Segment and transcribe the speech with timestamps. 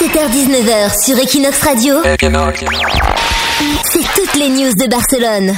[0.00, 2.00] 17h-19h sur Equinox Radio.
[3.84, 5.54] C'est toutes les news de Barcelone.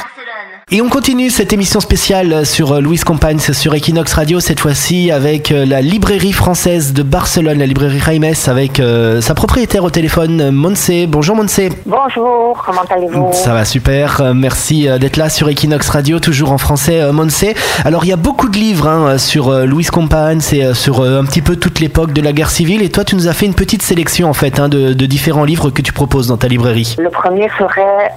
[0.75, 5.53] Et on continue cette émission spéciale sur Louise Compagne sur Equinox Radio, cette fois-ci avec
[5.53, 10.51] euh, la librairie française de Barcelone, la librairie Raimes, avec euh, sa propriétaire au téléphone,
[10.51, 10.91] Monse.
[11.09, 11.61] Bonjour Monse.
[11.85, 13.35] Bonjour, comment allez-vous?
[13.35, 17.45] Ça va super, euh, merci d'être là sur Equinox Radio, toujours en français, Monse.
[17.85, 21.43] Alors il y a beaucoup de livres hein, sur Louise Compagne, c'est sur un petit
[21.43, 23.83] peu toute l'époque de la guerre civile, et toi tu nous as fait une petite
[23.83, 26.97] sélection en fait hein, de, de, différents livres que tu proposes dans ta librairie.
[26.99, 28.11] Le premier serait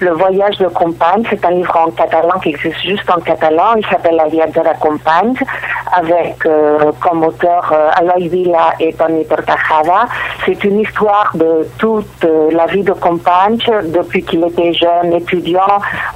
[0.00, 3.74] Le voyage de Compagne, c'est un livre en catalan qui existe juste en catalan.
[3.76, 5.34] Il s'appelle La Via de la Compagne,
[5.92, 10.06] avec euh, comme auteur euh, Aloy Villa et Tony Tortajada.
[10.44, 15.60] C'est une histoire de toute euh, la vie de Compagne, depuis qu'il était jeune étudiant,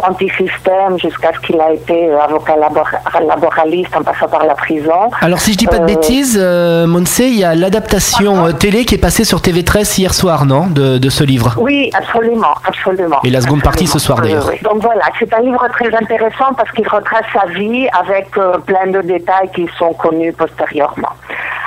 [0.03, 5.11] anti-système, jusqu'à ce qu'il a été avocat laboraliste en passant par la prison.
[5.21, 8.99] Alors si je dis pas de bêtises, Monse, il y a l'adaptation télé qui est
[8.99, 11.55] passée sur TV13 hier soir, non de, de, ce livre?
[11.59, 13.21] Oui, absolument, absolument.
[13.25, 14.51] Et la seconde partie ce soir d'ailleurs.
[14.63, 18.87] Donc voilà, c'est un livre très intéressant parce qu'il retrace sa vie avec euh, plein
[18.87, 21.13] de détails qui sont connus postérieurement.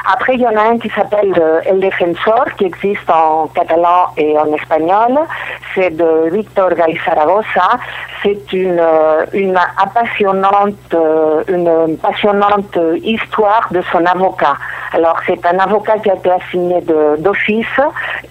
[0.05, 4.07] Après, il y en a un qui s'appelle euh, El Defensor, qui existe en catalan
[4.17, 5.19] et en espagnol.
[5.73, 7.77] C'est de Victor Gai Zaragoza.
[8.23, 10.95] C'est une, euh, une apassionnante,
[11.47, 14.55] une passionnante histoire de son avocat.
[14.93, 16.81] Alors, c'est un avocat qui a été assigné
[17.19, 17.79] d'office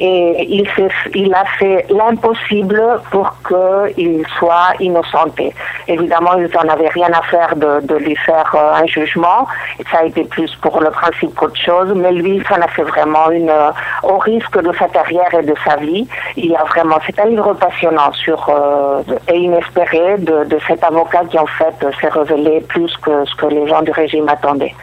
[0.00, 0.68] et il,
[1.14, 5.54] il a fait l'impossible pour qu'il soit innocenté.
[5.86, 9.46] Évidemment, ils n'en avaient rien à faire de, de lui faire euh, un jugement.
[9.90, 11.56] Ça a été plus pour le principe qu'autre
[11.94, 13.70] Mais lui, ça en a fait vraiment une, euh,
[14.02, 16.08] au risque de sa carrière et de sa vie.
[16.36, 21.38] Il a vraiment, c'est un livre passionnant sur, euh, et inespéré de, cet avocat qui
[21.38, 24.74] en fait s'est révélé plus que ce que les gens du régime attendaient.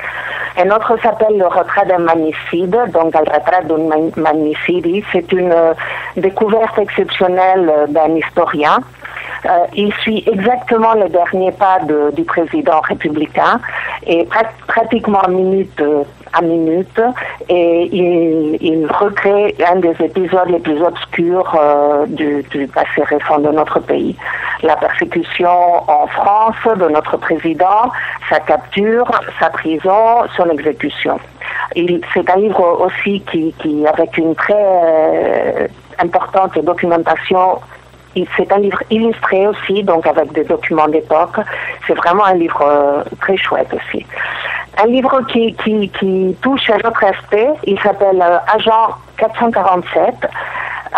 [0.58, 5.03] Un autre s'appelle Le retrait d'un magnicide, donc le retrait d'un magnicide.
[5.11, 5.55] C'est une
[6.16, 8.80] découverte exceptionnelle d'un historien
[9.45, 11.80] euh, il suit exactement le dernier pas
[12.14, 13.59] du président républicain
[14.08, 14.27] et
[14.67, 17.02] pratiquement minute euh, à minute
[17.49, 23.80] et il, recrée un des épisodes les plus obscurs euh, du, passé récent de notre
[23.80, 24.15] pays.
[24.64, 25.49] La persécution
[25.88, 27.92] en France de notre président,
[28.30, 31.20] sa capture, sa prison, son exécution.
[31.73, 37.60] C'est un livre aussi qui, qui avec une très importante documentation
[38.37, 41.37] c'est un livre illustré aussi, donc avec des documents d'époque.
[41.86, 44.05] C'est vraiment un livre euh, très chouette aussi.
[44.77, 45.55] Un livre qui,
[46.42, 50.27] touche à notre aspect, il s'appelle euh, Agent 447.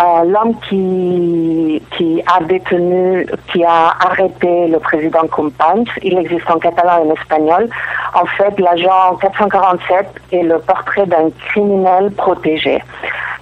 [0.00, 6.58] Euh, l'homme qui, qui a détenu, qui a arrêté le président Companys, il existe en
[6.58, 7.68] catalan et en espagnol.
[8.14, 12.80] En fait, l'agent 447 est le portrait d'un criminel protégé.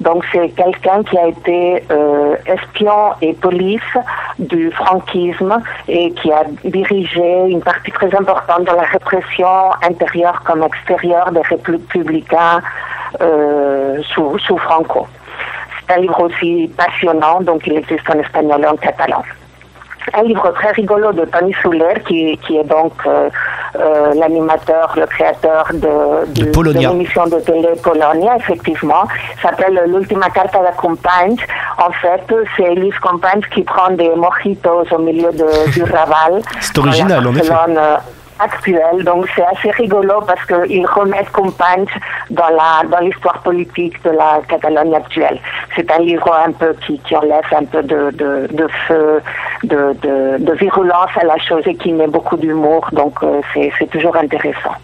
[0.06, 3.92] Donc c'est quelqu'un qui a été euh, espion et police
[4.38, 10.62] du franquisme et qui a dirigé une partie très importante de la répression intérieure comme
[10.62, 12.60] extérieure des républicains
[13.20, 15.08] euh, sous, Franco.
[15.80, 19.24] C'est un livre aussi passionnant, donc il existe en espagnol et en catalan
[20.14, 23.28] un livre très rigolo de Tony Souler, qui, qui est donc euh,
[23.78, 29.04] euh, l'animateur, le créateur de, de, de l'émission de télé Polonia, effectivement,
[29.42, 31.36] s'appelle L'Ultima Carta de Compagne.
[31.78, 32.22] En fait,
[32.56, 36.42] c'est Elise Compagne qui prend des mojitos au milieu de, du Raval.
[36.60, 37.52] C'est original, en effet
[38.38, 39.04] actuel.
[39.04, 41.86] Donc c'est assez rigolo parce qu'ils remettent Compagne
[42.30, 45.38] dans la dans l'histoire politique de la Catalogne actuelle.
[45.74, 49.22] C'est un livre un peu qui, qui enlève un peu de, de, de feu,
[49.64, 52.88] de, de, de, virulence à la chose et qui met beaucoup d'humour.
[52.92, 54.74] Donc euh, c'est toujours intéressant.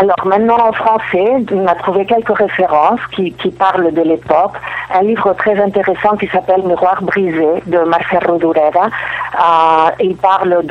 [0.00, 4.52] Alors maintenant en français, on a trouvé quelques références qui, parlent de l'époque.
[4.94, 8.86] Un livre très intéressant qui s'appelle Miroir brisé de Marcelo Durera.
[8.86, 10.62] Euh, il parle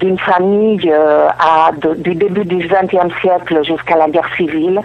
[0.00, 4.80] d'une famille euh, à, du début du XXe siècle jusqu'à la guerre civile.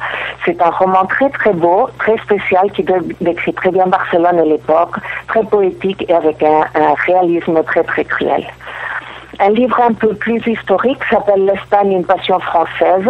[0.45, 2.85] C'est un roman très très beau, très spécial qui
[3.19, 4.97] décrit très bien Barcelone et l'époque,
[5.27, 8.45] très poétique et avec un, un réalisme très très cruel.
[9.39, 13.09] Un livre un peu plus historique s'appelle L'Espagne, une passion française,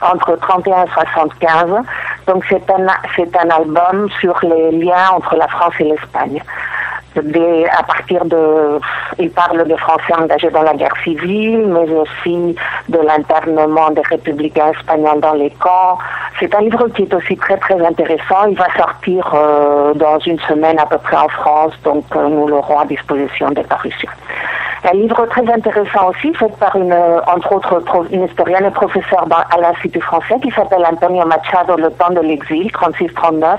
[0.00, 1.84] entre 31 et 75.
[2.26, 6.40] Donc c'est un, c'est un album sur les liens entre la France et l'Espagne.
[7.16, 8.80] à partir de,
[9.18, 12.56] il parle de Français engagés dans la guerre civile, mais aussi
[12.88, 15.98] de l'internement des républicains espagnols dans les camps.
[16.38, 18.46] C'est un livre qui est aussi très très intéressant.
[18.48, 22.48] Il va sortir euh, dans une semaine à peu près en France, donc euh, nous
[22.48, 24.10] l'aurons à disposition des parutions.
[24.88, 26.94] Un livre très intéressant aussi, fait par une,
[27.26, 32.10] entre autres, une historienne et professeure à l'Institut français qui s'appelle Antonio Machado, Le temps
[32.10, 33.58] de l'exil, 36-39.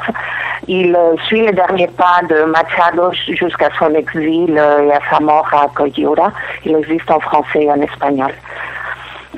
[0.70, 5.48] Il euh, suit les derniers pas de Machado jusqu'à son exil et à sa mort
[5.52, 6.32] à Coyura.
[6.64, 8.32] Il existe en français et en espagnol.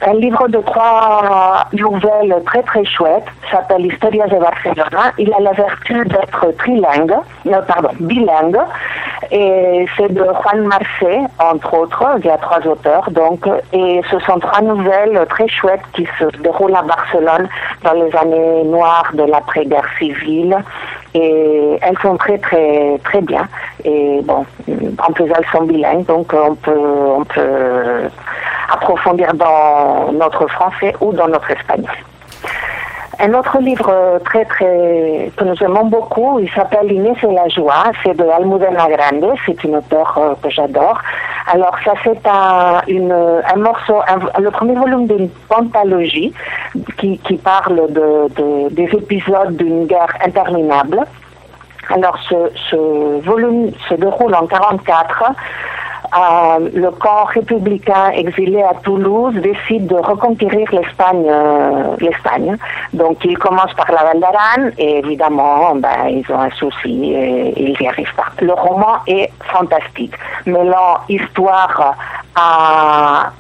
[0.02, 5.12] Un livre de trois nouvelles très très chouettes s'appelle Historias de Barcelona.
[5.18, 8.60] Il a la vertu d'être trilingue, non, pardon, bilingue.
[9.32, 12.06] Et c'est de Juan Marcé, entre autres.
[12.20, 13.46] Il y a trois auteurs, donc.
[13.74, 17.50] Et ce sont trois nouvelles très chouettes qui se déroulent à Barcelone
[17.84, 20.58] dans les années noires de l'après-guerre civile.
[21.14, 23.48] Et elles sont très très très bien.
[23.84, 24.46] Et bon,
[24.98, 26.72] en plus elles sont bilingues, donc on peut
[27.18, 28.10] on peut
[28.72, 31.96] approfondir dans notre français ou dans notre espagnol.
[33.22, 37.92] Un autre livre très très que nous aimons beaucoup, il s'appelle Inés et la joie,
[38.02, 40.98] c'est de Almudena Grande, c'est une auteure euh, que j'adore.
[41.52, 44.00] Alors ça c'est un, un morceau,
[44.40, 46.32] le premier volume d'une pentalogie
[46.98, 51.02] qui, qui parle de, de, des épisodes d'une guerre interminable.
[51.94, 52.36] Alors ce,
[52.70, 55.34] ce volume se déroule en 44
[56.18, 61.26] euh, le camp républicain exilé à Toulouse décide de reconquérir l'Espagne.
[61.28, 62.58] Euh, l'Espagne.
[62.94, 67.62] Donc ils commencent par la Val d'Aran et évidemment ben, ils ont un souci et
[67.62, 68.28] ils n'y arrivent pas.
[68.42, 70.14] Le roman est fantastique,
[70.46, 71.96] mêlant histoire
[72.36, 73.32] à,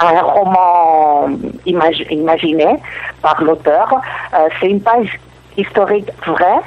[0.00, 1.28] un roman
[1.66, 2.76] imaginé
[3.20, 3.94] par l'auteur.
[4.34, 5.18] Euh, c'est une page
[5.56, 6.60] historique vraie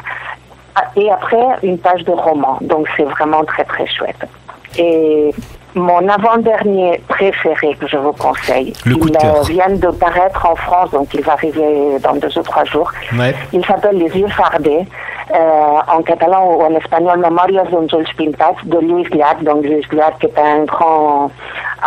[0.96, 2.58] et après une page de roman.
[2.62, 4.28] Donc c'est vraiment très très chouette.
[4.78, 5.32] Et
[5.76, 10.46] mon avant-dernier préféré que je vous conseille, Le coup de il euh, vient de paraître
[10.46, 12.92] en France, donc il va arriver dans deux ou trois jours.
[13.18, 13.34] Ouais.
[13.54, 14.86] Il s'appelle Les yeux fardés,
[15.34, 17.86] euh, en catalan ou en espagnol, Memorias d'un
[18.18, 19.42] pintats de Louis Llach.
[19.44, 21.32] Donc Louis Llach qui est un grand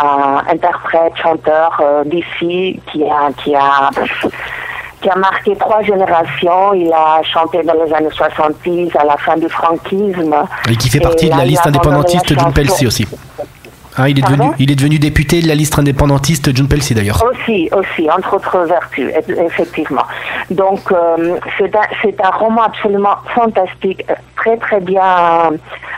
[0.03, 3.91] euh, interprète, chanteur d'ici, qui a, qui a
[5.05, 6.73] qui a marqué trois générations.
[6.73, 10.33] Il a chanté dans les années 70, à la fin du franquisme.
[10.67, 12.51] Et qui fait partie Et de la liste indépendantiste la chanson.
[12.51, 13.07] Pelsi aussi.
[13.97, 14.37] Hein, il, est Pardon?
[14.37, 17.23] devenu, il est devenu député de la liste indépendantiste John Pelsi d'ailleurs.
[17.23, 20.03] Aussi, aussi, entre autres vertus, eff- effectivement.
[20.49, 24.03] Donc, euh, c'est un, roman absolument fantastique,
[24.45, 25.53] très très bien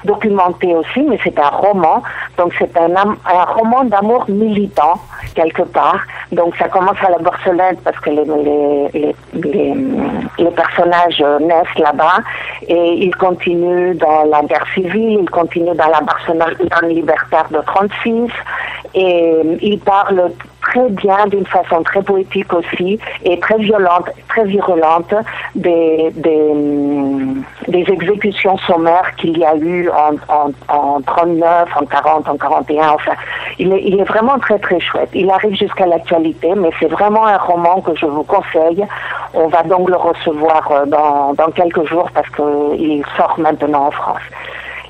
[0.05, 2.01] documenté aussi, mais c'est un roman.
[2.37, 4.95] Donc, c'est un, un roman d'amour militant,
[5.35, 5.99] quelque part.
[6.31, 9.73] Donc, ça commence à la Barcelone parce que les, les, les,
[10.37, 12.19] les, personnages naissent là-bas
[12.67, 16.55] et ils continuent dans la guerre civile, ils continuent dans la Barcelone
[16.89, 18.31] libertaire de 36
[18.93, 20.31] et euh, ils parlent
[20.77, 25.13] très bien, d'une façon très poétique aussi, et très violente, très virulente,
[25.55, 26.53] des, des,
[27.67, 32.89] des exécutions sommaires qu'il y a eu en, en, en 39, en 40, en 41,
[32.89, 33.13] enfin.
[33.59, 35.09] Il est, il est vraiment très très chouette.
[35.13, 38.85] Il arrive jusqu'à l'actualité, mais c'est vraiment un roman que je vous conseille.
[39.33, 43.91] On va donc le recevoir euh, dans, dans quelques jours parce qu'il sort maintenant en
[43.91, 44.21] France.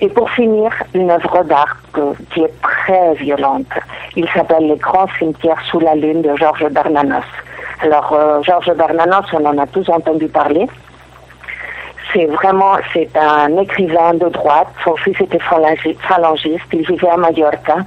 [0.02, 1.78] Et pour finir, une œuvre d'art
[2.34, 2.77] qui est très
[3.18, 3.68] violente.
[4.16, 7.24] Il s'appelle Les grands cimetières sous la lune de Georges Bernanos.
[7.84, 10.68] Alors, euh, Georges Bernanos, on en a tous entendu parler.
[12.14, 14.68] C'est vraiment, c'est un écrivain de droite.
[14.84, 16.66] Son fils était phalangi- phalangiste.
[16.72, 17.78] Il vivait à Mallorca.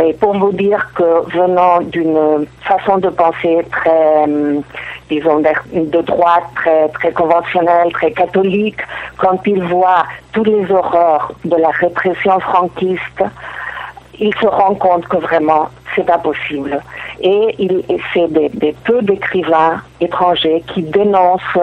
[0.00, 4.62] Et pour vous dire que venant d'une façon de penser très, hum,
[5.10, 5.50] disons, de,
[5.90, 8.78] de droite, très, très conventionnelle, très catholique,
[9.18, 13.24] quand il voit toutes les horreurs de la répression franquiste,
[14.20, 16.80] il se rend compte que vraiment c'est impossible.
[17.20, 17.82] Et il
[18.14, 21.58] c'est des peu d'écrivains étrangers qui dénoncent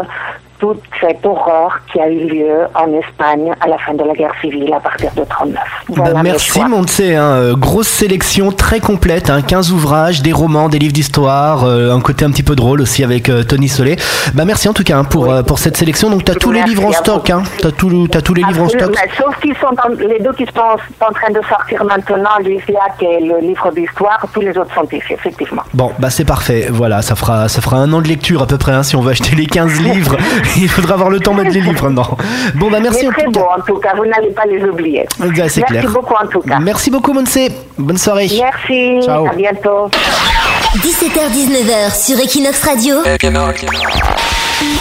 [0.59, 4.33] toute cette horreur qui a eu lieu en Espagne à la fin de la guerre
[4.41, 5.55] civile à partir de 39.
[5.89, 6.59] Bah, Voilà merci.
[6.61, 11.63] Montse, hein, euh, grosse sélection très complète, hein, 15 ouvrages, des romans, des livres d'histoire,
[11.63, 13.95] euh, un côté un petit peu drôle aussi avec euh, Tony Solé.
[14.33, 16.09] Bah merci en tout cas hein, pour, euh, pour cette sélection.
[16.09, 17.43] Donc tu as tous les livres en stock, hein.
[17.59, 17.89] tu as, tous
[18.33, 18.95] les livres en stock.
[19.17, 20.59] Sauf qu'ils sont en- les deux qui sont
[21.05, 25.13] en train de sortir maintenant, l'Isiac et le livre d'histoire, tous les autres sont ici,
[25.13, 25.63] effectivement.
[25.73, 26.67] Bon, bah c'est parfait.
[26.71, 29.01] Voilà, ça fera ça fera un an de lecture à peu près hein, si on
[29.01, 30.17] veut acheter les 15 livres.
[30.57, 32.17] Il faudra avoir le temps de mettre les livres dedans.
[32.55, 33.57] Bon bah merci en très tout beau cas.
[33.57, 35.05] en tout cas, vous n'allez pas les oublier.
[35.19, 35.89] Ouais, c'est Merci clair.
[35.91, 36.59] beaucoup en tout cas.
[36.59, 37.37] Merci beaucoup Monse.
[37.77, 38.29] Bonne soirée.
[38.41, 39.27] Merci, Ciao.
[39.27, 39.89] à bientôt.
[40.77, 42.95] 17h-19h sur Equinox Radio,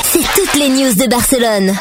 [0.03, 1.73] c'est toutes les news de Barcelone.